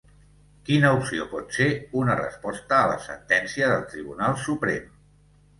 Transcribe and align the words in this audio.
Quina 0.69 0.89
opció 0.99 1.27
pot 1.33 1.53
ser 1.57 1.67
una 2.03 2.17
resposta 2.21 2.79
a 2.79 2.89
la 2.93 2.97
sentència 3.05 3.71
del 3.75 3.87
Tribunal 3.93 4.39
Suprem? 4.49 4.93